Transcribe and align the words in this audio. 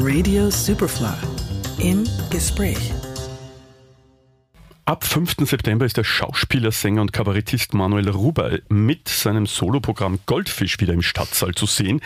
Radio 0.00 0.50
Superfly 0.50 1.14
im 1.78 2.04
Gespräch. 2.30 2.92
Ab 4.84 5.04
5. 5.04 5.34
September 5.40 5.84
ist 5.84 5.96
der 5.96 6.04
Schauspieler, 6.04 6.70
Sänger 6.70 7.00
und 7.00 7.12
Kabarettist 7.12 7.74
Manuel 7.74 8.08
Ruber 8.08 8.58
mit 8.68 9.08
seinem 9.08 9.46
Soloprogramm 9.46 10.20
Goldfisch 10.26 10.78
wieder 10.78 10.94
im 10.94 11.02
Stadtsaal 11.02 11.54
zu 11.56 11.66
sehen. 11.66 12.00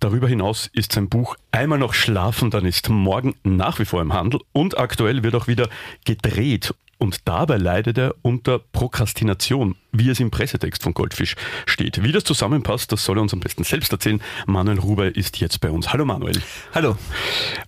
Darüber 0.00 0.28
hinaus 0.28 0.68
ist 0.74 0.92
sein 0.92 1.08
Buch 1.08 1.36
Einmal 1.50 1.78
noch 1.78 1.94
schlafen, 1.94 2.50
dann 2.50 2.66
ist 2.66 2.90
morgen 2.90 3.34
nach 3.42 3.78
wie 3.78 3.86
vor 3.86 4.02
im 4.02 4.12
Handel 4.12 4.40
und 4.52 4.76
aktuell 4.76 5.22
wird 5.22 5.34
auch 5.34 5.46
wieder 5.46 5.70
gedreht. 6.04 6.74
Und 6.98 7.28
dabei 7.28 7.58
leidet 7.58 7.98
er 7.98 8.14
unter 8.22 8.58
Prokrastination, 8.58 9.76
wie 9.92 10.08
es 10.08 10.20
im 10.20 10.30
Pressetext 10.30 10.82
von 10.82 10.94
Goldfisch 10.94 11.36
steht. 11.66 12.02
Wie 12.02 12.12
das 12.12 12.24
zusammenpasst, 12.24 12.90
das 12.92 13.04
soll 13.04 13.18
er 13.18 13.22
uns 13.22 13.34
am 13.34 13.40
besten 13.40 13.64
selbst 13.64 13.92
erzählen. 13.92 14.22
Manuel 14.46 14.78
Ruber 14.78 15.14
ist 15.14 15.38
jetzt 15.38 15.60
bei 15.60 15.70
uns. 15.70 15.92
Hallo 15.92 16.04
Manuel. 16.04 16.40
Hallo. 16.74 16.96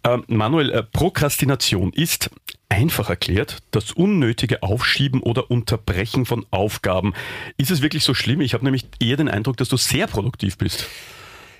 Ähm, 0.04 0.24
Manuel, 0.28 0.70
äh, 0.70 0.82
Prokrastination 0.82 1.92
ist 1.92 2.30
einfach 2.68 3.10
erklärt, 3.10 3.58
das 3.70 3.92
unnötige 3.92 4.62
Aufschieben 4.62 5.20
oder 5.20 5.50
Unterbrechen 5.50 6.26
von 6.26 6.46
Aufgaben. 6.50 7.14
Ist 7.56 7.70
es 7.70 7.82
wirklich 7.82 8.04
so 8.04 8.14
schlimm? 8.14 8.40
Ich 8.40 8.54
habe 8.54 8.64
nämlich 8.64 8.86
eher 9.00 9.16
den 9.16 9.28
Eindruck, 9.28 9.56
dass 9.56 9.68
du 9.68 9.76
sehr 9.76 10.06
produktiv 10.06 10.58
bist. 10.58 10.86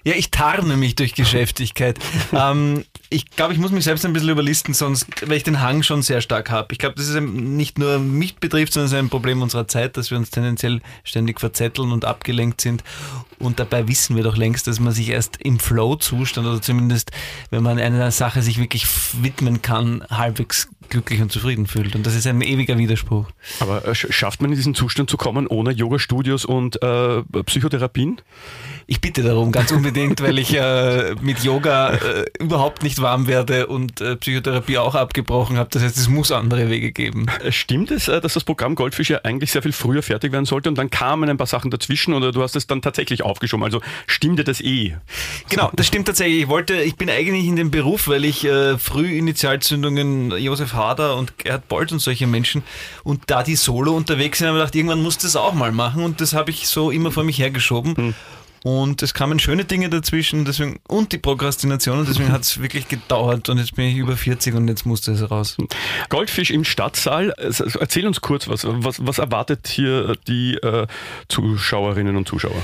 Ja, 0.05 0.15
ich 0.15 0.31
tarne 0.31 0.77
mich 0.77 0.95
durch 0.95 1.15
Geschäftigkeit. 1.15 1.99
ähm, 2.33 2.85
ich 3.11 3.31
glaube, 3.31 3.55
ich 3.55 3.59
muss 3.59 3.71
mich 3.71 3.85
selbst 3.85 4.05
ein 4.05 4.13
bisschen 4.13 4.29
überlisten, 4.29 4.75
sonst, 4.75 5.07
weil 5.27 5.39
ich 5.39 5.43
den 5.43 5.61
Hang 5.61 5.83
schon 5.83 6.03
sehr 6.03 6.21
stark 6.21 6.51
habe. 6.51 6.69
Ich 6.73 6.79
glaube, 6.79 6.97
das 6.97 7.09
ist 7.09 7.21
nicht 7.21 7.79
nur 7.79 7.99
mich 7.99 8.37
betrifft, 8.37 8.75
sondern 8.75 8.87
es 8.87 8.93
ist 8.93 8.99
ein 8.99 9.09
Problem 9.09 9.41
unserer 9.41 9.67
Zeit, 9.67 9.97
dass 9.97 10.11
wir 10.11 10.19
uns 10.19 10.31
tendenziell 10.31 10.81
ständig 11.05 11.41
verzetteln 11.41 11.93
und 11.93 12.05
abgelenkt 12.05 12.61
sind. 12.61 12.85
Und 13.39 13.61
dabei 13.61 13.89
wissen 13.89 14.17
wir 14.17 14.25
doch 14.25 14.37
längst, 14.37 14.67
dass 14.67 14.79
man 14.79 14.93
sich 14.93 15.09
erst 15.09 15.39
im 15.41 15.59
Flow-Zustand 15.59 16.47
oder 16.47 16.61
zumindest, 16.61 17.11
wenn 17.51 17.63
man 17.63 17.79
einer 17.79 18.11
Sache 18.11 18.43
sich 18.43 18.59
wirklich 18.59 18.87
widmen 19.23 19.63
kann, 19.63 20.05
halbwegs 20.11 20.69
glücklich 20.91 21.21
und 21.21 21.33
zufrieden 21.33 21.67
fühlt. 21.67 21.95
Und 21.95 22.07
das 22.07 22.15
ist 22.15 22.27
ein 22.27 22.41
ewiger 22.43 22.79
Widerspruch. 22.79 23.27
Aber 23.61 23.87
äh, 23.87 23.95
schafft 23.95 24.41
man 24.41 24.51
in 24.51 24.57
diesen 24.57 24.75
Zustand 24.75 25.11
zu 25.11 25.17
kommen 25.17 25.47
ohne 25.47 25.73
Yoga-Studios 25.73 26.45
und 26.45 26.83
äh, 26.83 27.23
Psychotherapien? 27.45 28.21
Ich 28.91 29.03
bitte 29.03 29.23
darum, 29.23 29.53
ganz 29.53 29.71
unbedingt, 29.71 30.23
weil 30.23 30.39
ich 30.39 30.55
äh, 30.55 31.15
mit 31.21 31.45
Yoga 31.45 31.91
äh, 31.91 32.25
überhaupt 32.41 32.83
nicht 32.83 33.03
warm 33.03 33.27
werde 33.27 33.67
und 33.67 34.01
äh, 34.01 34.17
Psychotherapie 34.17 34.79
auch 34.79 34.95
abgebrochen 34.95 35.59
habe. 35.59 35.69
Das 35.71 35.83
heißt, 35.83 35.99
es 35.99 36.09
muss 36.09 36.33
andere 36.33 36.71
Wege 36.71 36.93
geben. 36.93 37.27
Äh, 37.45 37.53
stimmt 37.53 37.91
es, 37.91 38.07
dass 38.07 38.33
das 38.33 38.45
Programm 38.45 38.75
Goldfisch 38.75 39.11
ja 39.11 39.21
eigentlich 39.25 39.53
sehr 39.53 39.63
viel 39.63 39.73
früher 39.73 40.03
fertig 40.03 40.33
werden 40.33 40.47
sollte 40.47 40.71
und 40.71 40.79
dann 40.79 40.89
kamen 40.89 41.29
ein 41.29 41.37
paar 41.37 41.47
Sachen 41.47 41.71
dazwischen 41.71 42.15
oder 42.15 42.33
du 42.33 42.43
hast 42.43 42.57
es 42.57 42.67
dann 42.67 42.81
tatsächlich 42.81 43.23
aufgeschoben? 43.23 43.63
Also 43.63 43.83
stimmte 44.07 44.43
das 44.43 44.63
eh? 44.63 44.97
Genau, 45.51 45.71
das 45.77 45.87
stimmt 45.87 46.07
tatsächlich. 46.07 46.43
Ich 46.43 46.49
wollte, 46.49 46.81
ich 46.81 46.97
bin 46.97 47.11
eigentlich 47.11 47.45
in 47.45 47.57
dem 47.57 47.71
Beruf, 47.71 48.09
weil 48.09 48.25
ich 48.25 48.49
früh 48.79 49.19
Initialzündungen 49.19 50.31
Josef 50.39 50.73
Hader 50.79 51.17
und 51.17 51.37
Gerhard 51.37 51.69
Bolt 51.69 51.93
und 51.93 51.99
solche 51.99 52.27
Menschen 52.27 52.63
und 53.05 53.23
da 53.27 53.43
die 53.43 53.57
Solo 53.57 53.95
unterwegs 53.95 54.39
sind, 54.39 54.49
habe 54.49 54.57
ich 54.57 54.63
gedacht, 54.63 54.75
irgendwann 54.77 55.03
muss 55.03 55.19
das 55.19 55.37
auch 55.37 55.53
mal 55.53 55.73
machen 55.73 56.03
und 56.03 56.23
das 56.23 56.33
habe 56.33 56.51
ich 56.51 56.69
so 56.69 56.91
immer 56.91 57.11
vor 57.11 57.25
mich 57.25 57.39
hergeschoben. 57.39 57.97
Hm. 57.97 58.15
Und 58.65 59.03
es 59.03 59.15
kamen 59.15 59.39
schöne 59.39 59.65
Dinge 59.65 59.89
dazwischen 59.89 60.45
deswegen, 60.45 60.81
und 60.89 61.13
die 61.13 61.19
Prokrastination 61.19 62.01
und 62.01 62.09
deswegen 62.09 62.33
hat 62.33 62.43
es 62.43 62.61
wirklich 62.61 62.89
gedauert 62.89 63.49
und 63.49 63.59
jetzt 63.59 63.77
bin 63.77 63.87
ich 63.87 63.97
über 63.97 64.17
40 64.17 64.55
und 64.55 64.69
jetzt 64.69 64.85
musste 64.85 65.13
es 65.13 65.31
raus. 65.31 65.57
Goldfisch 66.09 66.51
im 66.51 66.65
Stadtsaal, 66.65 67.35
erzähl 67.39 68.07
uns 68.07 68.21
kurz 68.21 68.49
was, 68.49 68.65
was, 68.67 69.05
was 69.07 69.19
erwartet 69.19 69.69
hier 69.69 70.17
die 70.27 70.55
äh, 70.55 70.87
Zuschauerinnen 71.29 72.17
und 72.17 72.27
Zuschauer? 72.27 72.63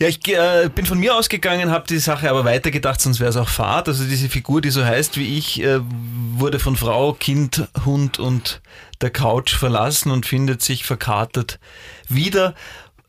Ja, 0.00 0.08
ich 0.08 0.26
äh, 0.28 0.70
bin 0.74 0.86
von 0.86 0.98
mir 0.98 1.14
ausgegangen, 1.14 1.70
habe 1.70 1.86
die 1.86 1.98
Sache 1.98 2.30
aber 2.30 2.46
weitergedacht, 2.46 3.02
sonst 3.02 3.20
wäre 3.20 3.28
es 3.28 3.36
auch 3.36 3.50
Fahrt. 3.50 3.86
Also 3.86 4.04
diese 4.04 4.30
Figur, 4.30 4.62
die 4.62 4.70
so 4.70 4.82
heißt 4.82 5.18
wie 5.18 5.36
ich, 5.36 5.60
äh, 5.62 5.80
wurde 5.82 6.58
von 6.58 6.74
Frau, 6.74 7.12
Kind, 7.12 7.68
Hund 7.84 8.18
und 8.18 8.62
der 9.02 9.10
Couch 9.10 9.54
verlassen 9.54 10.10
und 10.10 10.24
findet 10.24 10.62
sich 10.62 10.84
verkartet 10.84 11.60
wieder 12.08 12.54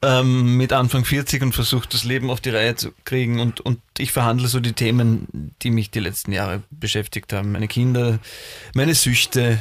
ähm, 0.01 0.57
mit 0.57 0.73
Anfang 0.73 1.05
40 1.05 1.41
und 1.43 1.53
versucht 1.53 1.93
das 1.93 2.03
Leben 2.03 2.29
auf 2.29 2.41
die 2.41 2.49
Reihe 2.49 2.75
zu 2.75 2.91
kriegen. 3.05 3.39
Und, 3.39 3.61
und 3.61 3.79
ich 3.97 4.11
verhandle 4.11 4.49
so 4.49 4.59
die 4.59 4.73
Themen, 4.73 5.53
die 5.61 5.71
mich 5.71 5.91
die 5.91 6.01
letzten 6.01 6.33
Jahre 6.33 6.61
beschäftigt 6.71 7.31
haben. 7.31 7.53
Meine 7.53 7.69
Kinder, 7.69 8.19
meine 8.73 8.95
Süchte 8.95 9.59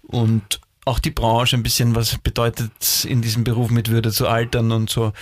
und 0.00 0.62
auch 0.86 0.98
die 0.98 1.10
Branche, 1.10 1.56
ein 1.56 1.62
bisschen, 1.62 1.94
was 1.94 2.16
bedeutet 2.16 3.04
in 3.04 3.20
diesem 3.20 3.44
Beruf 3.44 3.70
mit 3.70 3.90
Würde 3.90 4.12
zu 4.12 4.28
altern 4.28 4.72
und 4.72 4.88
so. 4.88 5.12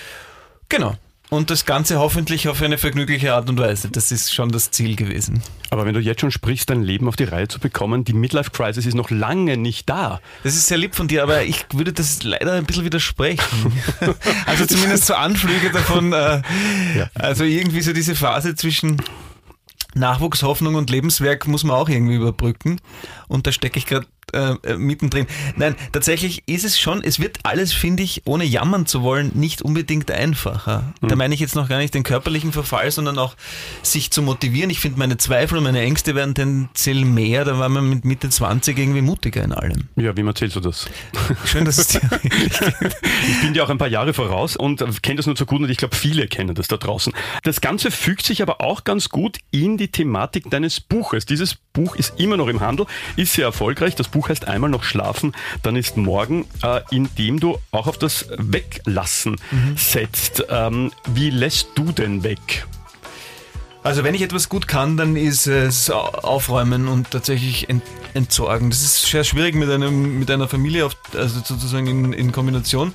Genau, 0.68 0.96
und 1.32 1.48
das 1.48 1.64
Ganze 1.64 1.98
hoffentlich 1.98 2.46
auf 2.48 2.60
eine 2.60 2.76
vergnügliche 2.76 3.32
Art 3.32 3.48
und 3.48 3.58
Weise. 3.58 3.88
Das 3.88 4.12
ist 4.12 4.34
schon 4.34 4.50
das 4.50 4.70
Ziel 4.70 4.96
gewesen. 4.96 5.42
Aber 5.70 5.86
wenn 5.86 5.94
du 5.94 6.00
jetzt 6.00 6.20
schon 6.20 6.30
sprichst, 6.30 6.68
dein 6.68 6.82
Leben 6.82 7.08
auf 7.08 7.16
die 7.16 7.24
Reihe 7.24 7.48
zu 7.48 7.58
bekommen, 7.58 8.04
die 8.04 8.12
Midlife 8.12 8.50
Crisis 8.50 8.84
ist 8.84 8.94
noch 8.94 9.08
lange 9.08 9.56
nicht 9.56 9.88
da. 9.88 10.20
Das 10.44 10.54
ist 10.54 10.66
sehr 10.66 10.76
lieb 10.76 10.94
von 10.94 11.08
dir, 11.08 11.22
aber 11.22 11.42
ich 11.42 11.64
würde 11.72 11.94
das 11.94 12.22
leider 12.22 12.52
ein 12.52 12.66
bisschen 12.66 12.84
widersprechen. 12.84 13.72
also 14.46 14.66
zumindest 14.66 15.06
so 15.06 15.14
Anflüge 15.14 15.70
davon. 15.70 16.12
Äh, 16.12 16.42
ja. 16.98 17.10
Also 17.14 17.44
irgendwie 17.44 17.80
so 17.80 17.94
diese 17.94 18.14
Phase 18.14 18.54
zwischen 18.54 19.00
Nachwuchs, 19.94 20.42
Hoffnung 20.42 20.74
und 20.74 20.90
Lebenswerk 20.90 21.46
muss 21.48 21.64
man 21.64 21.76
auch 21.76 21.88
irgendwie 21.88 22.16
überbrücken. 22.16 22.78
Und 23.28 23.46
da 23.46 23.52
stecke 23.52 23.78
ich 23.78 23.86
gerade 23.86 24.06
äh, 24.32 24.54
äh, 24.62 24.76
mittendrin. 24.76 25.26
Nein, 25.56 25.76
tatsächlich 25.92 26.42
ist 26.46 26.64
es 26.64 26.78
schon, 26.78 27.02
es 27.04 27.20
wird 27.20 27.38
alles, 27.42 27.72
finde 27.72 28.02
ich, 28.02 28.22
ohne 28.24 28.44
jammern 28.44 28.86
zu 28.86 29.02
wollen, 29.02 29.32
nicht 29.34 29.62
unbedingt 29.62 30.10
einfacher. 30.10 30.92
Mhm. 31.00 31.08
Da 31.08 31.16
meine 31.16 31.34
ich 31.34 31.40
jetzt 31.40 31.54
noch 31.54 31.68
gar 31.68 31.78
nicht 31.78 31.94
den 31.94 32.02
körperlichen 32.02 32.52
Verfall, 32.52 32.90
sondern 32.90 33.18
auch 33.18 33.36
sich 33.82 34.10
zu 34.10 34.22
motivieren. 34.22 34.70
Ich 34.70 34.80
finde, 34.80 34.98
meine 34.98 35.16
Zweifel 35.16 35.58
und 35.58 35.64
meine 35.64 35.80
Ängste 35.80 36.14
werden 36.14 36.34
tendenziell 36.34 37.04
mehr. 37.04 37.44
Da 37.44 37.58
war 37.58 37.68
man 37.68 37.88
mit 37.88 38.04
Mitte 38.04 38.30
20 38.30 38.78
irgendwie 38.78 39.02
mutiger 39.02 39.42
in 39.42 39.52
allem. 39.52 39.88
Ja, 39.96 40.16
wie 40.16 40.22
erzählst 40.26 40.56
du 40.56 40.60
das? 40.60 40.88
Schön, 41.44 41.64
dass 41.64 41.78
es 41.78 41.88
dir 41.88 42.00
Ich 43.28 43.40
bin 43.42 43.54
dir 43.54 43.64
auch 43.64 43.70
ein 43.70 43.78
paar 43.78 43.88
Jahre 43.88 44.14
voraus 44.14 44.56
und 44.56 45.02
kenne 45.02 45.16
das 45.16 45.26
nur 45.26 45.36
zu 45.36 45.46
gut 45.46 45.60
und 45.60 45.70
ich 45.70 45.76
glaube, 45.76 45.96
viele 45.96 46.26
kennen 46.26 46.54
das 46.54 46.68
da 46.68 46.76
draußen. 46.76 47.12
Das 47.42 47.60
Ganze 47.60 47.90
fügt 47.90 48.24
sich 48.24 48.42
aber 48.42 48.60
auch 48.60 48.84
ganz 48.84 49.08
gut 49.08 49.38
in 49.50 49.76
die 49.76 49.88
Thematik 49.88 50.50
deines 50.50 50.80
Buches. 50.80 51.26
Dieses 51.26 51.54
Buch 51.72 51.96
ist 51.96 52.18
immer 52.18 52.36
noch 52.36 52.48
im 52.48 52.60
Handel, 52.60 52.86
ist 53.16 53.32
sehr 53.34 53.46
erfolgreich. 53.46 53.94
Das 53.94 54.08
Buch 54.08 54.28
heißt 54.28 54.46
einmal 54.46 54.70
noch 54.70 54.84
schlafen, 54.84 55.34
dann 55.62 55.76
ist 55.76 55.96
morgen, 55.96 56.46
äh, 56.62 56.80
indem 56.90 57.40
du 57.40 57.58
auch 57.70 57.86
auf 57.86 57.98
das 57.98 58.26
Weglassen 58.36 59.36
mhm. 59.50 59.76
setzt. 59.76 60.44
Ähm, 60.48 60.92
wie 61.14 61.30
lässt 61.30 61.68
du 61.74 61.92
denn 61.92 62.22
weg? 62.22 62.66
Also 63.84 64.04
wenn 64.04 64.14
ich 64.14 64.22
etwas 64.22 64.48
gut 64.48 64.68
kann, 64.68 64.96
dann 64.96 65.16
ist 65.16 65.48
es 65.48 65.90
aufräumen 65.90 66.86
und 66.86 67.10
tatsächlich 67.10 67.66
entsorgen. 68.14 68.70
Das 68.70 68.80
ist 68.80 69.06
sehr 69.06 69.24
schwierig 69.24 69.56
mit, 69.56 69.68
einem, 69.68 70.20
mit 70.20 70.30
einer 70.30 70.46
Familie, 70.46 70.86
auf, 70.86 70.96
also 71.16 71.40
sozusagen 71.40 71.88
in, 71.88 72.12
in 72.12 72.30
Kombination. 72.30 72.94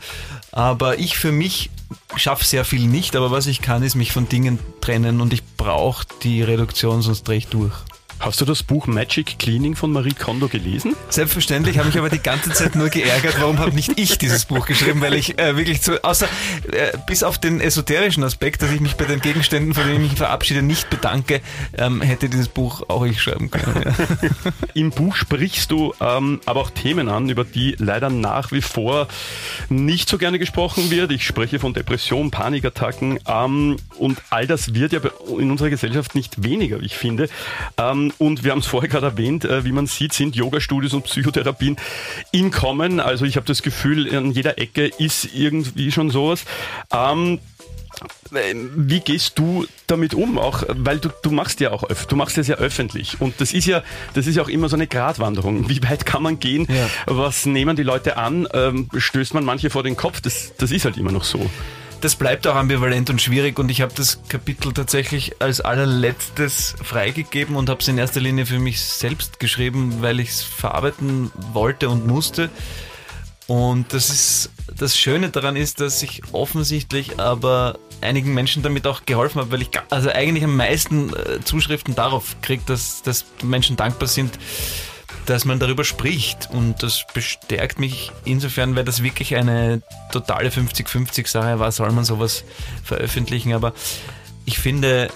Aber 0.53 0.97
ich 0.97 1.17
für 1.17 1.33
mich 1.33 1.71
schaffe 2.15 2.45
sehr 2.45 2.63
viel 2.63 2.87
nicht, 2.87 3.17
aber 3.17 3.31
was 3.31 3.47
ich 3.47 3.61
kann, 3.61 3.83
ist 3.83 3.95
mich 3.95 4.13
von 4.13 4.29
Dingen 4.29 4.59
trennen 4.79 5.19
und 5.19 5.33
ich 5.33 5.43
brauche 5.57 6.05
die 6.23 6.41
Reduktion, 6.41 7.01
sonst 7.01 7.27
drehe 7.27 7.37
ich 7.37 7.47
durch. 7.47 7.73
Hast 8.19 8.41
du 8.41 8.45
das 8.45 8.63
Buch 8.63 8.87
Magic 8.87 9.37
Cleaning 9.37 9.75
von 9.75 9.91
Marie 9.91 10.13
Kondo 10.13 10.47
gelesen? 10.47 10.95
Selbstverständlich, 11.09 11.77
habe 11.77 11.87
mich 11.87 11.97
aber 11.99 12.09
die 12.09 12.19
ganze 12.19 12.51
Zeit 12.51 12.75
nur 12.75 12.89
geärgert, 12.89 13.35
warum 13.39 13.59
habe 13.59 13.75
nicht 13.75 13.97
ich 13.99 14.17
dieses 14.17 14.45
Buch 14.45 14.65
geschrieben, 14.65 15.01
weil 15.01 15.13
ich 15.13 15.37
äh, 15.37 15.55
wirklich 15.55 15.83
zu, 15.83 16.03
außer 16.03 16.27
äh, 16.71 16.97
bis 17.05 17.21
auf 17.21 17.37
den 17.37 17.61
esoterischen 17.61 18.23
Aspekt, 18.23 18.63
dass 18.63 18.71
ich 18.71 18.81
mich 18.81 18.95
bei 18.95 19.05
den 19.05 19.21
Gegenständen, 19.21 19.75
von 19.75 19.83
denen 19.83 20.03
ich 20.03 20.09
mich 20.09 20.17
verabschiede, 20.17 20.63
nicht 20.63 20.89
bedanke, 20.89 21.41
ähm, 21.77 22.01
hätte 22.01 22.27
dieses 22.27 22.49
Buch 22.49 22.89
auch 22.89 23.05
ich 23.05 23.21
schreiben 23.21 23.51
können. 23.51 23.83
Ja. 23.85 24.31
Im 24.73 24.89
Buch 24.89 25.15
sprichst 25.15 25.69
du 25.69 25.93
ähm, 26.01 26.41
aber 26.45 26.61
auch 26.61 26.71
Themen 26.71 27.09
an, 27.09 27.29
über 27.29 27.43
die 27.43 27.75
leider 27.77 28.09
nach 28.09 28.51
wie 28.51 28.61
vor 28.63 29.07
nicht 29.69 30.09
so 30.09 30.17
gerne 30.17 30.39
gesprochen 30.39 30.89
wird. 30.89 31.11
Ich 31.11 31.25
spreche 31.25 31.59
von 31.59 31.75
Depression, 31.75 32.31
Panikattacken 32.31 33.19
ähm, 33.27 33.77
und 33.99 34.21
all 34.31 34.47
das 34.47 34.73
wird 34.73 34.91
ja 34.91 35.01
in 35.37 35.51
unserer 35.51 35.69
Gesellschaft 35.69 36.15
nicht 36.15 36.43
weniger, 36.43 36.79
ich 36.81 36.97
finde. 36.97 37.29
Ähm, 37.77 38.06
und 38.17 38.43
wir 38.43 38.51
haben 38.51 38.59
es 38.59 38.67
vorher 38.67 38.89
gerade 38.89 39.07
erwähnt, 39.07 39.45
äh, 39.45 39.63
wie 39.65 39.71
man 39.71 39.87
sieht, 39.87 40.13
sind 40.13 40.35
Yoga-Studios 40.35 40.93
und 40.93 41.03
Psychotherapien 41.03 41.77
im 42.31 42.51
Kommen. 42.51 42.99
Also 42.99 43.25
ich 43.25 43.35
habe 43.35 43.45
das 43.45 43.61
Gefühl, 43.61 44.15
an 44.15 44.31
jeder 44.31 44.57
Ecke 44.57 44.87
ist 44.97 45.29
irgendwie 45.33 45.91
schon 45.91 46.09
sowas. 46.09 46.45
Ähm, 46.91 47.39
wie 48.31 48.99
gehst 48.99 49.39
du 49.39 49.65
damit 49.87 50.13
um? 50.13 50.37
Auch, 50.37 50.63
weil 50.67 50.99
du, 50.99 51.09
du 51.23 51.31
machst 51.31 51.59
ja 51.59 51.71
auch, 51.71 51.83
du 51.83 52.15
machst 52.15 52.37
es 52.37 52.47
ja 52.47 52.55
öffentlich. 52.55 53.19
Und 53.19 53.39
das 53.41 53.53
ist 53.53 53.65
ja, 53.65 53.83
das 54.13 54.27
ist 54.27 54.35
ja 54.35 54.43
auch 54.43 54.49
immer 54.49 54.69
so 54.69 54.75
eine 54.75 54.87
Gratwanderung. 54.87 55.69
Wie 55.69 55.81
weit 55.83 56.05
kann 56.05 56.23
man 56.23 56.39
gehen? 56.39 56.67
Ja. 56.69 56.89
Was 57.05 57.45
nehmen 57.45 57.75
die 57.75 57.83
Leute 57.83 58.17
an? 58.17 58.47
Ähm, 58.53 58.89
stößt 58.95 59.33
man 59.33 59.45
manche 59.45 59.69
vor 59.69 59.83
den 59.83 59.95
Kopf? 59.95 60.21
Das, 60.21 60.53
das 60.57 60.71
ist 60.71 60.85
halt 60.85 60.97
immer 60.97 61.11
noch 61.11 61.23
so 61.23 61.49
das 62.01 62.15
bleibt 62.15 62.47
auch 62.47 62.55
ambivalent 62.55 63.09
und 63.09 63.21
schwierig 63.21 63.59
und 63.59 63.69
ich 63.69 63.81
habe 63.81 63.93
das 63.95 64.19
Kapitel 64.29 64.73
tatsächlich 64.73 65.41
als 65.41 65.61
allerletztes 65.61 66.75
freigegeben 66.83 67.55
und 67.55 67.69
habe 67.69 67.79
es 67.79 67.87
in 67.87 67.97
erster 67.97 68.19
Linie 68.19 68.45
für 68.45 68.59
mich 68.59 68.81
selbst 68.81 69.39
geschrieben, 69.39 70.01
weil 70.01 70.19
ich 70.19 70.29
es 70.29 70.43
verarbeiten 70.43 71.31
wollte 71.53 71.89
und 71.89 72.05
musste. 72.07 72.49
Und 73.47 73.93
das 73.93 74.09
ist 74.09 74.51
das 74.75 74.97
Schöne 74.97 75.29
daran 75.29 75.55
ist, 75.55 75.79
dass 75.79 76.03
ich 76.03 76.21
offensichtlich 76.33 77.19
aber 77.19 77.79
einigen 78.01 78.33
Menschen 78.33 78.61
damit 78.61 78.85
auch 78.85 79.05
geholfen 79.05 79.39
habe, 79.39 79.51
weil 79.51 79.61
ich 79.61 79.69
also 79.89 80.09
eigentlich 80.09 80.43
am 80.43 80.55
meisten 80.55 81.13
äh, 81.13 81.39
Zuschriften 81.43 81.95
darauf 81.95 82.35
kriege, 82.41 82.61
dass, 82.65 83.01
dass 83.01 83.25
Menschen 83.43 83.77
dankbar 83.77 84.07
sind, 84.07 84.37
dass 85.27 85.45
man 85.45 85.59
darüber 85.59 85.83
spricht. 85.83 86.49
Und 86.51 86.81
das 86.81 87.05
bestärkt 87.13 87.79
mich 87.79 88.11
insofern, 88.25 88.75
weil 88.75 88.85
das 88.85 89.03
wirklich 89.03 89.35
eine 89.35 89.81
totale 90.11 90.49
50-50-Sache 90.49 91.59
war, 91.59 91.71
soll 91.71 91.91
man 91.91 92.05
sowas 92.05 92.43
veröffentlichen. 92.83 93.53
Aber 93.53 93.73
ich 94.45 94.57
finde, 94.57 95.09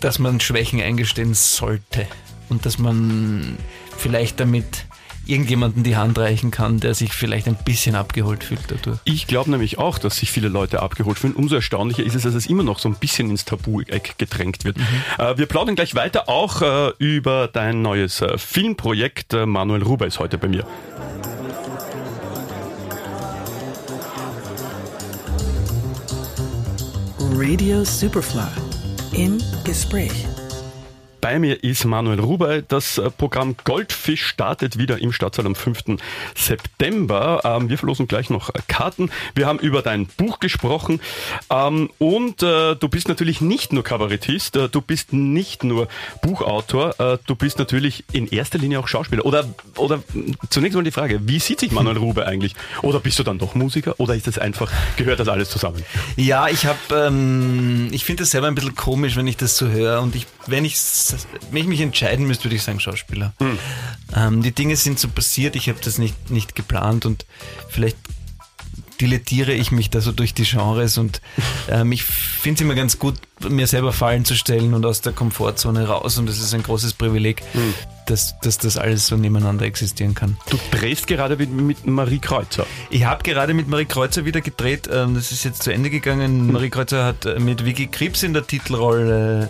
dass 0.00 0.18
man 0.18 0.40
Schwächen 0.40 0.80
eingestehen 0.80 1.34
sollte 1.34 2.06
und 2.48 2.66
dass 2.66 2.78
man 2.78 3.58
vielleicht 3.96 4.40
damit 4.40 4.86
irgendjemanden 5.28 5.82
die 5.82 5.96
Hand 5.96 6.18
reichen 6.18 6.50
kann, 6.50 6.80
der 6.80 6.94
sich 6.94 7.12
vielleicht 7.12 7.48
ein 7.48 7.56
bisschen 7.64 7.94
abgeholt 7.94 8.44
fühlt 8.44 8.62
dadurch. 8.68 8.98
Ich 9.04 9.26
glaube 9.26 9.50
nämlich 9.50 9.78
auch, 9.78 9.98
dass 9.98 10.16
sich 10.16 10.30
viele 10.30 10.48
Leute 10.48 10.80
abgeholt 10.82 11.18
fühlen. 11.18 11.34
Umso 11.34 11.56
erstaunlicher 11.56 12.02
ist 12.02 12.14
es, 12.14 12.22
dass 12.22 12.34
es 12.34 12.46
immer 12.46 12.62
noch 12.62 12.78
so 12.78 12.88
ein 12.88 12.94
bisschen 12.94 13.30
ins 13.30 13.44
Tabu-Eck 13.44 14.14
gedrängt 14.18 14.64
wird. 14.64 14.78
Mhm. 14.78 14.84
Äh, 15.18 15.38
wir 15.38 15.46
plaudern 15.46 15.74
gleich 15.74 15.94
weiter 15.94 16.28
auch 16.28 16.62
äh, 16.62 16.92
über 16.98 17.48
dein 17.48 17.82
neues 17.82 18.20
äh, 18.20 18.38
Filmprojekt. 18.38 19.34
Äh, 19.34 19.46
Manuel 19.46 19.82
Ruber 19.82 20.06
ist 20.06 20.18
heute 20.18 20.38
bei 20.38 20.48
mir. 20.48 20.64
Radio 27.34 27.84
Superfly 27.84 28.42
im 29.12 29.38
Gespräch. 29.64 30.27
Bei 31.28 31.38
mir 31.38 31.62
ist 31.62 31.84
Manuel 31.84 32.20
Ruber. 32.20 32.62
Das 32.62 32.96
äh, 32.96 33.10
Programm 33.10 33.54
Goldfisch 33.62 34.24
startet 34.24 34.78
wieder 34.78 34.98
im 34.98 35.12
Stadtsaal 35.12 35.44
am 35.44 35.54
5. 35.54 35.98
September. 36.34 37.42
Ähm, 37.44 37.68
wir 37.68 37.76
verlosen 37.76 38.08
gleich 38.08 38.30
noch 38.30 38.48
äh, 38.48 38.60
Karten. 38.66 39.10
Wir 39.34 39.46
haben 39.46 39.58
über 39.58 39.82
dein 39.82 40.06
Buch 40.06 40.40
gesprochen. 40.40 41.02
Ähm, 41.50 41.90
und 41.98 42.42
äh, 42.42 42.76
du 42.76 42.88
bist 42.88 43.08
natürlich 43.08 43.42
nicht 43.42 43.74
nur 43.74 43.84
Kabarettist, 43.84 44.56
du 44.56 44.80
bist 44.80 45.12
nicht 45.12 45.64
nur 45.64 45.88
Buchautor, 46.22 47.18
du 47.26 47.34
bist 47.36 47.58
natürlich 47.58 48.04
in 48.12 48.26
erster 48.28 48.58
Linie 48.58 48.80
auch 48.80 48.88
Schauspieler. 48.88 49.26
Oder, 49.26 49.44
oder 49.76 50.02
zunächst 50.48 50.76
mal 50.76 50.82
die 50.82 50.90
Frage, 50.90 51.20
wie 51.28 51.40
sieht 51.40 51.60
sich 51.60 51.72
Manuel 51.72 51.98
Ruber 51.98 52.26
eigentlich? 52.26 52.54
Oder 52.80 53.00
bist 53.00 53.18
du 53.18 53.22
dann 53.22 53.38
doch 53.38 53.54
Musiker? 53.54 53.94
Oder 53.98 54.14
ist 54.14 54.26
das 54.26 54.38
einfach, 54.38 54.72
gehört 54.96 55.20
das 55.20 55.28
alles 55.28 55.50
zusammen? 55.50 55.84
Ja, 56.16 56.48
ich 56.48 56.64
habe, 56.64 56.78
ähm, 56.90 57.88
ich 57.92 58.04
finde 58.04 58.22
das 58.22 58.30
selber 58.30 58.46
ein 58.46 58.54
bisschen 58.54 58.74
komisch, 58.74 59.16
wenn 59.16 59.26
ich 59.26 59.36
das 59.36 59.58
so 59.58 59.68
höre. 59.68 60.00
Und 60.00 60.14
ich, 60.14 60.26
wenn 60.50 60.64
ich 60.64 60.76
wenn 61.50 61.62
ich 61.62 61.68
mich 61.68 61.80
entscheiden 61.80 62.26
müsste, 62.26 62.44
würde 62.44 62.56
ich 62.56 62.62
sagen 62.62 62.80
Schauspieler. 62.80 63.32
Hm. 63.38 63.58
Ähm, 64.14 64.42
die 64.42 64.52
Dinge 64.52 64.76
sind 64.76 64.98
so 64.98 65.08
passiert, 65.08 65.56
ich 65.56 65.68
habe 65.68 65.78
das 65.82 65.98
nicht, 65.98 66.30
nicht 66.30 66.54
geplant 66.54 67.06
und 67.06 67.26
vielleicht 67.68 67.96
dilettiere 69.00 69.52
ich 69.52 69.70
mich 69.70 69.90
da 69.90 70.00
so 70.00 70.12
durch 70.12 70.34
die 70.34 70.42
Genres 70.42 70.98
und 70.98 71.20
ähm, 71.70 71.92
ich 71.92 72.04
finde 72.04 72.56
es 72.56 72.60
immer 72.62 72.74
ganz 72.74 72.98
gut, 72.98 73.14
mir 73.48 73.66
selber 73.66 73.92
Fallen 73.92 74.24
zu 74.24 74.34
stellen 74.34 74.74
und 74.74 74.84
aus 74.84 75.00
der 75.00 75.12
Komfortzone 75.12 75.86
raus 75.86 76.18
und 76.18 76.26
das 76.26 76.38
ist 76.38 76.54
ein 76.54 76.62
großes 76.62 76.94
Privileg, 76.94 77.42
mhm. 77.54 77.74
dass, 78.06 78.38
dass 78.40 78.58
das 78.58 78.76
alles 78.76 79.06
so 79.06 79.16
nebeneinander 79.16 79.64
existieren 79.64 80.14
kann. 80.14 80.36
Du 80.50 80.58
drehst 80.72 81.06
gerade 81.06 81.36
mit, 81.36 81.50
mit 81.50 81.86
Marie 81.86 82.18
Kreuzer. 82.18 82.66
Ich 82.90 83.04
habe 83.04 83.22
gerade 83.22 83.54
mit 83.54 83.68
Marie 83.68 83.84
Kreuzer 83.84 84.24
wieder 84.24 84.40
gedreht, 84.40 84.88
ähm, 84.92 85.14
das 85.14 85.30
ist 85.30 85.44
jetzt 85.44 85.62
zu 85.62 85.72
Ende 85.72 85.90
gegangen. 85.90 86.46
Mhm. 86.46 86.52
Marie 86.52 86.70
Kreuzer 86.70 87.04
hat 87.04 87.26
äh, 87.26 87.38
mit 87.38 87.64
Vicky 87.64 87.86
Krebs 87.86 88.22
in 88.22 88.32
der 88.32 88.46
Titelrolle 88.46 89.48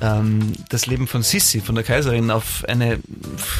ähm, 0.00 0.52
das 0.68 0.86
Leben 0.86 1.06
von 1.06 1.22
Sissi, 1.22 1.60
von 1.60 1.74
der 1.74 1.84
Kaiserin, 1.84 2.30
auf 2.30 2.64
eine 2.68 2.98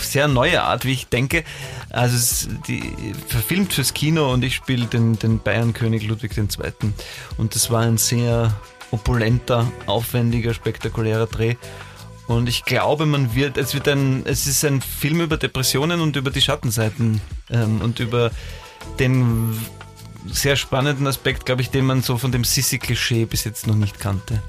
sehr 0.00 0.28
neue 0.28 0.62
Art, 0.62 0.84
wie 0.84 0.92
ich 0.92 1.06
denke. 1.08 1.44
Also 1.90 2.16
es, 2.16 2.48
die 2.66 2.82
verfilmt 3.26 3.72
fürs 3.72 3.94
Kino 3.94 4.32
und 4.32 4.44
ich 4.44 4.54
spiele 4.54 4.86
den, 4.86 5.18
den 5.18 5.38
Bayernkönig 5.40 6.06
Ludwig 6.06 6.36
II. 6.36 6.46
Und 7.36 7.54
das 7.54 7.70
war 7.70 7.82
ein 7.82 7.98
sehr 7.98 8.54
opulenter, 8.90 9.70
aufwendiger, 9.86 10.54
spektakulärer 10.54 11.26
Dreh. 11.26 11.56
Und 12.26 12.48
ich 12.48 12.64
glaube, 12.64 13.06
man 13.06 13.34
wird, 13.34 13.56
es 13.56 13.74
wird 13.74 13.88
ein, 13.88 14.22
es 14.24 14.46
ist 14.46 14.64
ein 14.64 14.80
Film 14.80 15.20
über 15.20 15.36
Depressionen 15.36 16.00
und 16.00 16.14
über 16.14 16.30
die 16.30 16.40
Schattenseiten 16.40 17.20
ähm, 17.50 17.80
und 17.80 17.98
über 17.98 18.30
den 19.00 19.58
sehr 20.26 20.56
spannenden 20.56 21.06
Aspekt, 21.06 21.46
glaube 21.46 21.62
ich, 21.62 21.70
den 21.70 21.86
man 21.86 22.02
so 22.02 22.18
von 22.18 22.32
dem 22.32 22.44
Sissi-Klischee 22.44 23.24
bis 23.24 23.44
jetzt 23.44 23.66
noch 23.66 23.74
nicht 23.74 24.00
kannte. 24.00 24.42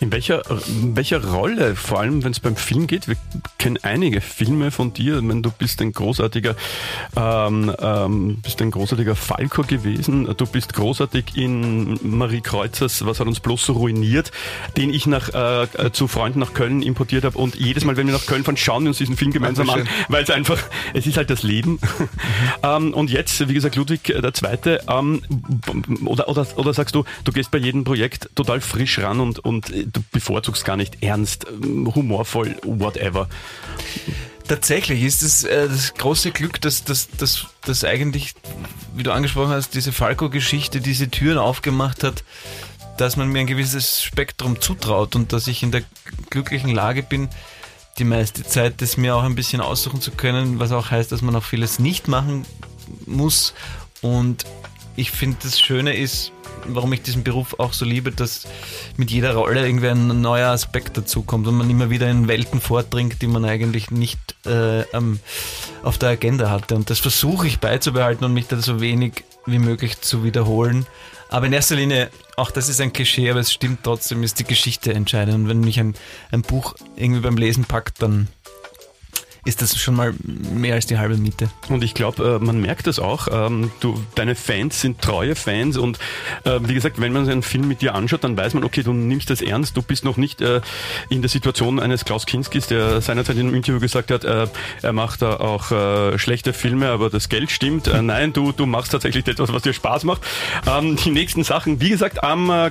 In 0.00 0.12
welcher, 0.12 0.42
in 0.66 0.96
welcher 0.96 1.24
Rolle, 1.24 1.76
vor 1.76 2.00
allem 2.00 2.24
wenn 2.24 2.32
es 2.32 2.40
beim 2.40 2.56
Film 2.56 2.86
geht, 2.86 3.08
wir 3.08 3.16
kennen 3.58 3.78
einige 3.82 4.20
Filme 4.20 4.70
von 4.70 4.92
dir, 4.92 5.16
ich 5.16 5.22
meine, 5.22 5.42
du 5.42 5.50
bist 5.50 5.80
ein 5.80 5.92
großartiger, 5.92 6.56
ähm, 7.16 7.74
ähm, 7.78 8.38
bist 8.42 8.60
ein 8.62 8.70
großartiger 8.70 9.16
Falco 9.16 9.62
gewesen, 9.62 10.32
du 10.36 10.46
bist 10.46 10.74
großartig 10.74 11.36
in 11.36 11.98
Marie 12.02 12.40
Kreuzers, 12.40 13.04
was 13.04 13.20
hat 13.20 13.26
uns 13.26 13.40
bloß 13.40 13.66
so 13.66 13.72
ruiniert, 13.74 14.32
den 14.76 14.92
ich 14.92 15.06
nach, 15.06 15.28
äh, 15.30 15.64
äh 15.64 15.92
zu 15.92 16.08
Freunden 16.08 16.40
nach 16.40 16.54
Köln 16.54 16.82
importiert 16.82 17.24
habe 17.24 17.38
und 17.38 17.54
jedes 17.54 17.84
Mal, 17.84 17.96
wenn 17.96 18.06
wir 18.06 18.14
nach 18.14 18.26
Köln 18.26 18.44
fahren, 18.44 18.56
schauen 18.56 18.84
wir 18.84 18.88
uns 18.88 18.98
diesen 18.98 19.16
Film 19.16 19.32
gemeinsam 19.32 19.68
an, 19.70 19.88
weil 20.08 20.22
es 20.22 20.30
einfach, 20.30 20.58
es 20.94 21.06
ist 21.06 21.16
halt 21.16 21.30
das 21.30 21.42
Leben. 21.42 21.72
Mhm. 21.72 22.08
ähm, 22.62 22.94
und 22.94 23.10
jetzt, 23.10 23.48
wie 23.48 23.54
gesagt, 23.54 23.76
Ludwig 23.76 24.08
äh, 24.08 24.20
der 24.20 24.34
Zweite, 24.34 24.80
ähm, 25.00 25.22
oder, 26.04 26.28
oder, 26.28 26.46
oder 26.56 26.74
sagst 26.74 26.94
du, 26.94 27.04
du 27.24 27.32
gehst 27.32 27.50
bei 27.50 27.58
jedem 27.58 27.84
Projekt 27.84 28.30
total 28.34 28.60
frisch 28.60 28.98
ran 28.98 29.20
und, 29.20 29.38
und 29.38 29.70
du 29.70 30.02
bevorzugst 30.12 30.64
gar 30.64 30.76
nicht 30.76 31.02
ernst, 31.02 31.46
ähm, 31.48 31.92
humorvoll, 31.94 32.56
whatever? 32.64 33.28
Tatsächlich 34.48 35.02
ist 35.02 35.22
es 35.22 35.44
äh, 35.44 35.68
das 35.68 35.94
große 35.94 36.30
Glück, 36.32 36.60
dass, 36.60 36.84
dass, 36.84 37.08
dass, 37.10 37.46
dass 37.64 37.84
eigentlich, 37.84 38.34
wie 38.94 39.02
du 39.02 39.12
angesprochen 39.12 39.50
hast, 39.50 39.74
diese 39.74 39.92
Falco-Geschichte 39.92 40.80
diese 40.80 41.08
Türen 41.08 41.38
aufgemacht 41.38 42.02
hat, 42.02 42.24
dass 42.98 43.16
man 43.16 43.28
mir 43.28 43.40
ein 43.40 43.46
gewisses 43.46 44.02
Spektrum 44.02 44.60
zutraut 44.60 45.16
und 45.16 45.32
dass 45.32 45.46
ich 45.46 45.62
in 45.62 45.72
der 45.72 45.82
glücklichen 46.30 46.70
Lage 46.70 47.02
bin, 47.02 47.28
die 47.98 48.04
meiste 48.04 48.42
Zeit 48.42 48.80
das 48.80 48.96
mir 48.96 49.16
auch 49.16 49.22
ein 49.22 49.34
bisschen 49.34 49.60
aussuchen 49.60 50.00
zu 50.00 50.10
können, 50.10 50.58
was 50.58 50.72
auch 50.72 50.90
heißt, 50.90 51.12
dass 51.12 51.22
man 51.22 51.36
auch 51.36 51.44
vieles 51.44 51.78
nicht 51.78 52.08
machen 52.08 52.46
muss. 53.06 53.54
Und 54.00 54.44
ich 54.96 55.10
finde, 55.10 55.38
das 55.42 55.60
Schöne 55.60 55.96
ist, 55.96 56.32
warum 56.66 56.92
ich 56.92 57.02
diesen 57.02 57.24
Beruf 57.24 57.54
auch 57.58 57.72
so 57.72 57.84
liebe, 57.84 58.12
dass 58.12 58.46
mit 58.96 59.10
jeder 59.10 59.34
Rolle 59.34 59.66
irgendwie 59.66 59.88
ein 59.88 60.20
neuer 60.20 60.50
Aspekt 60.50 60.96
dazukommt 60.96 61.46
und 61.46 61.56
man 61.56 61.70
immer 61.70 61.90
wieder 61.90 62.10
in 62.10 62.28
Welten 62.28 62.60
vordringt, 62.60 63.22
die 63.22 63.26
man 63.26 63.44
eigentlich 63.44 63.90
nicht 63.90 64.18
äh, 64.46 64.82
ähm, 64.92 65.20
auf 65.82 65.98
der 65.98 66.10
Agenda 66.10 66.50
hatte. 66.50 66.74
Und 66.74 66.90
das 66.90 66.98
versuche 66.98 67.46
ich 67.46 67.58
beizubehalten 67.58 68.24
und 68.24 68.34
mich 68.34 68.46
da 68.46 68.60
so 68.60 68.80
wenig 68.80 69.24
wie 69.46 69.58
möglich 69.58 70.00
zu 70.00 70.24
wiederholen. 70.24 70.86
Aber 71.30 71.46
in 71.46 71.54
erster 71.54 71.76
Linie, 71.76 72.10
auch 72.36 72.50
das 72.50 72.68
ist 72.68 72.80
ein 72.80 72.92
Klischee, 72.92 73.30
aber 73.30 73.40
es 73.40 73.52
stimmt 73.52 73.80
trotzdem, 73.84 74.22
ist 74.22 74.38
die 74.38 74.44
Geschichte 74.44 74.92
entscheidend. 74.92 75.36
Und 75.36 75.48
wenn 75.48 75.60
mich 75.60 75.80
ein, 75.80 75.94
ein 76.30 76.42
Buch 76.42 76.74
irgendwie 76.94 77.22
beim 77.22 77.38
Lesen 77.38 77.64
packt, 77.64 78.02
dann 78.02 78.28
ist 79.44 79.60
das 79.60 79.76
schon 79.76 79.96
mal 79.96 80.14
mehr 80.22 80.74
als 80.74 80.86
die 80.86 80.98
halbe 80.98 81.16
Miete. 81.16 81.50
Und 81.68 81.82
ich 81.82 81.94
glaube, 81.94 82.38
äh, 82.40 82.44
man 82.44 82.60
merkt 82.60 82.86
das 82.86 83.00
auch. 83.00 83.26
Ähm, 83.30 83.72
du, 83.80 84.00
deine 84.14 84.36
Fans 84.36 84.80
sind 84.80 85.00
treue 85.00 85.34
Fans 85.34 85.76
und 85.76 85.98
äh, 86.44 86.60
wie 86.62 86.74
gesagt, 86.74 87.00
wenn 87.00 87.12
man 87.12 87.28
einen 87.28 87.42
Film 87.42 87.66
mit 87.66 87.82
dir 87.82 87.96
anschaut, 87.96 88.22
dann 88.22 88.36
weiß 88.36 88.54
man, 88.54 88.62
okay, 88.62 88.84
du 88.84 88.92
nimmst 88.92 89.30
das 89.30 89.40
ernst. 89.42 89.76
Du 89.76 89.82
bist 89.82 90.04
noch 90.04 90.16
nicht 90.16 90.40
äh, 90.40 90.60
in 91.08 91.22
der 91.22 91.28
Situation 91.28 91.80
eines 91.80 92.04
Klaus 92.04 92.24
Kinskis, 92.24 92.68
der 92.68 93.00
seinerzeit 93.00 93.36
in 93.36 93.48
einem 93.48 93.56
Interview 93.56 93.80
gesagt 93.80 94.10
hat, 94.10 94.24
er 94.24 94.92
macht 94.92 95.22
da 95.22 95.36
auch 95.36 96.18
schlechte 96.18 96.52
Filme, 96.52 96.88
aber 96.88 97.10
das 97.10 97.28
Geld 97.28 97.50
stimmt. 97.50 97.90
Nein, 98.02 98.32
du, 98.32 98.52
du 98.52 98.66
machst 98.66 98.92
tatsächlich 98.92 99.26
etwas, 99.26 99.52
was 99.52 99.62
dir 99.62 99.72
Spaß 99.72 100.04
macht. 100.04 100.22
Ähm, 100.66 100.96
die 100.96 101.10
nächsten 101.10 101.44
Sachen, 101.44 101.80
wie 101.80 101.90
gesagt, 101.90 102.22
am 102.22 102.70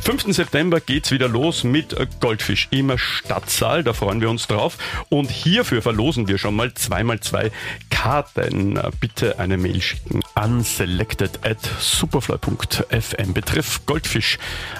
5. 0.00 0.34
September 0.34 0.80
geht's 0.80 1.10
wieder 1.10 1.28
los 1.28 1.64
mit 1.64 1.96
Goldfisch 2.20 2.68
im 2.70 2.96
Stadtsaal. 2.96 3.82
Da 3.82 3.92
freuen 3.92 4.20
wir 4.20 4.30
uns 4.30 4.46
drauf. 4.46 4.78
Und 5.08 5.30
hierfür 5.30 5.82
verlosen 5.82 6.11
verlosen 6.12 6.28
wir 6.28 6.36
schon 6.36 6.56
mal 6.56 6.74
zweimal 6.74 7.20
zwei 7.20 7.50
Karten. 7.88 8.78
Bitte 9.00 9.38
eine 9.38 9.56
Mail 9.56 9.80
schicken 9.80 10.20
an 10.34 10.62
selected 10.62 11.40
at 11.44 11.58
superfly.fm 11.80 13.32
betreff 13.32 13.80
Goldfisch 13.86 14.38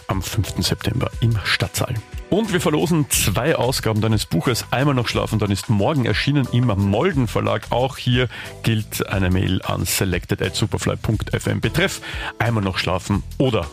am 0.09 0.23
5. 0.23 0.63
September 0.63 1.11
im 1.21 1.39
Stadtsaal. 1.45 1.95
Und 2.33 2.51
wir 2.51 2.63
verlosen 2.63 3.11
zwei 3.11 3.57
Ausgaben 3.57 4.01
deines 4.01 4.25
Buches. 4.25 4.65
Einmal 4.71 4.95
noch 4.95 5.07
schlafen, 5.07 5.39
dann 5.39 5.51
ist 5.51 5.69
morgen 5.69 6.07
erschienen 6.07 6.49
im 6.51 6.65
Molden 6.65 7.29
Verlag. 7.29 7.67
Auch 7.69 7.99
hier 7.99 8.27
gilt 8.63 9.07
eine 9.07 9.29
Mail 9.29 9.61
an 9.61 9.85
selected 9.85 10.41
at 10.41 10.57
superfly.fm 10.57 11.61
betreff 11.61 12.01
einmal 12.39 12.65
noch 12.65 12.79
schlafen 12.79 13.23
oder 13.37 13.67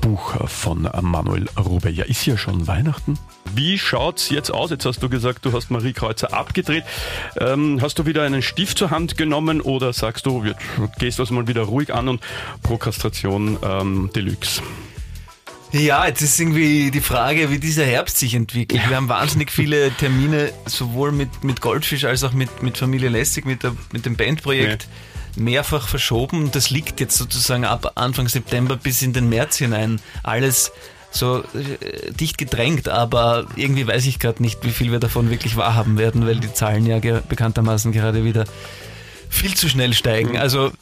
Buch 0.00 0.48
von 0.48 0.88
Manuel 1.02 1.46
Rube. 1.58 1.90
Ja, 1.90 2.06
ist 2.06 2.24
ja 2.24 2.38
schon 2.38 2.66
Weihnachten. 2.66 3.18
Wie 3.54 3.78
schaut's 3.78 4.30
jetzt 4.30 4.50
aus? 4.50 4.70
Jetzt 4.70 4.86
hast 4.86 5.02
du 5.02 5.10
gesagt, 5.10 5.44
du 5.44 5.52
hast 5.52 5.70
Marie 5.70 5.92
Kreuzer 5.92 6.32
abgedreht. 6.32 6.84
Ähm, 7.38 7.82
hast 7.82 7.98
du 7.98 8.06
wieder 8.06 8.22
einen 8.22 8.40
Stift 8.40 8.78
zur 8.78 8.90
Hand 8.90 9.18
genommen 9.18 9.60
oder 9.60 9.92
sagst 9.92 10.24
du, 10.24 10.42
gehst 10.98 11.18
das 11.18 11.30
mal 11.30 11.48
wieder 11.48 11.64
ruhig 11.64 11.92
an 11.92 12.08
und 12.08 12.22
Prokrastation 12.62 13.58
ähm, 13.62 14.08
Deluxe? 14.16 14.62
Ja, 15.72 16.06
jetzt 16.06 16.22
ist 16.22 16.38
irgendwie 16.38 16.90
die 16.90 17.00
Frage, 17.00 17.50
wie 17.50 17.58
dieser 17.58 17.84
Herbst 17.84 18.18
sich 18.18 18.34
entwickelt. 18.34 18.82
Ja. 18.82 18.90
Wir 18.90 18.96
haben 18.96 19.08
wahnsinnig 19.08 19.50
viele 19.50 19.90
Termine, 19.90 20.52
sowohl 20.66 21.12
mit, 21.12 21.44
mit 21.44 21.60
Goldfisch 21.60 22.04
als 22.04 22.24
auch 22.24 22.32
mit, 22.32 22.62
mit 22.62 22.78
Familie 22.78 23.08
Lässig, 23.08 23.44
mit, 23.44 23.62
der, 23.62 23.74
mit 23.92 24.06
dem 24.06 24.16
Bandprojekt. 24.16 24.84
Ja 24.84 24.88
mehrfach 25.36 25.86
verschoben. 25.86 26.50
Das 26.50 26.70
liegt 26.70 26.98
jetzt 26.98 27.16
sozusagen 27.16 27.64
ab 27.64 27.92
Anfang 27.96 28.28
September 28.28 28.76
bis 28.76 29.02
in 29.02 29.12
den 29.12 29.28
März 29.28 29.58
hinein. 29.58 30.00
Alles 30.22 30.72
so 31.10 31.40
äh, 31.54 32.12
dicht 32.12 32.38
gedrängt, 32.38 32.88
aber 32.88 33.46
irgendwie 33.56 33.86
weiß 33.86 34.06
ich 34.06 34.18
gerade 34.18 34.42
nicht, 34.42 34.64
wie 34.64 34.70
viel 34.70 34.92
wir 34.92 34.98
davon 34.98 35.30
wirklich 35.30 35.56
wahrhaben 35.56 35.98
werden, 35.98 36.26
weil 36.26 36.36
die 36.36 36.52
Zahlen 36.52 36.86
ja 36.86 36.98
ge 36.98 37.20
bekanntermaßen 37.28 37.92
gerade 37.92 38.24
wieder 38.24 38.44
viel 39.28 39.54
zu 39.54 39.68
schnell 39.68 39.92
steigen. 39.92 40.30
Mhm. 40.30 40.36
Also 40.36 40.72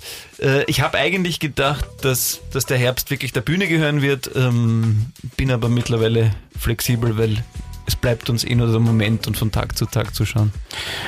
äh, 0.41 0.65
ich 0.65 0.81
habe 0.81 0.99
eigentlich 0.99 1.41
gedacht, 1.41 1.87
dass, 2.03 2.41
dass 2.53 2.67
der 2.67 2.79
Herbst 2.79 3.11
wirklich 3.11 3.33
der 3.33 3.41
Bühne 3.41 3.69
gehören 3.69 4.03
wird, 4.03 4.31
ähm, 4.35 5.07
bin 5.37 5.51
aber 5.51 5.69
mittlerweile 5.69 6.31
flexibel, 6.59 7.17
weil 7.19 7.43
es 7.87 7.97
bleibt 7.97 8.31
uns 8.31 8.45
eh 8.45 8.55
nur 8.55 8.71
der 8.71 8.81
Moment 8.81 9.27
und 9.27 9.37
von 9.37 9.53
Tag 9.53 9.77
zu 9.77 9.87
Tag 9.87 10.15
zu 10.15 10.25
schauen. 10.25 10.53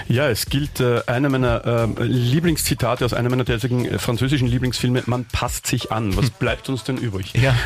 Ja, 0.08 0.28
es 0.28 0.46
gilt 0.46 0.80
äh, 0.80 1.00
einer 1.06 1.28
meiner 1.28 1.64
äh, 1.64 2.02
Lieblingszitate 2.04 3.04
aus 3.04 3.14
einem 3.14 3.30
meiner 3.30 3.44
derzeitigen 3.44 3.86
äh, 3.86 3.98
französischen 3.98 4.46
Lieblingsfilme, 4.46 5.02
man 5.06 5.24
passt 5.24 5.66
sich 5.66 5.90
an. 5.90 6.16
Was 6.16 6.30
bleibt 6.30 6.68
uns 6.68 6.84
denn 6.84 6.98
übrig? 6.98 7.32
Ja, 7.34 7.56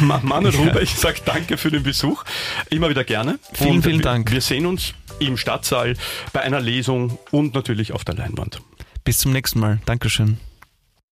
Manuel 0.22 0.54
ja. 0.54 0.60
Ruber, 0.60 0.82
ich 0.82 0.94
sage 0.94 1.20
danke 1.24 1.56
für 1.56 1.70
den 1.70 1.82
Besuch. 1.82 2.24
Immer 2.70 2.90
wieder 2.90 3.04
gerne. 3.04 3.38
Vielen, 3.52 3.76
und 3.76 3.82
vielen 3.82 4.02
Dank. 4.02 4.30
Wir 4.30 4.40
sehen 4.40 4.66
uns 4.66 4.94
im 5.18 5.36
Stadtsaal 5.36 5.94
bei 6.32 6.42
einer 6.42 6.60
Lesung 6.60 7.18
und 7.30 7.54
natürlich 7.54 7.92
auf 7.92 8.04
der 8.04 8.14
Leinwand. 8.14 8.60
Bis 9.04 9.18
zum 9.18 9.32
nächsten 9.32 9.60
Mal. 9.60 9.80
Dankeschön. 9.86 10.38